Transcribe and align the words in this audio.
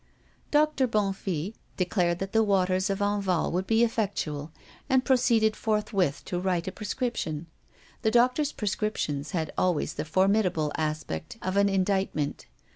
Doctor 0.49 0.87
Bonnefille 0.87 1.53
declared 1.77 2.17
that 2.17 2.31
the 2.33 2.41
waters 2.41 2.89
of 2.89 3.03
Enval 3.03 3.51
would 3.51 3.67
be 3.67 3.83
effectual, 3.83 4.51
and 4.89 5.05
proceeded 5.05 5.55
forthwith 5.55 6.25
to 6.25 6.39
write 6.39 6.67
a 6.67 6.71
prescription. 6.71 7.45
The 8.01 8.09
doctor's 8.09 8.51
prescriptions 8.51 9.29
had 9.29 9.53
always 9.59 9.93
the 9.93 10.05
formidable 10.05 10.71
aspect 10.75 11.37
of 11.43 11.55
an 11.55 11.69
indictment. 11.69 12.47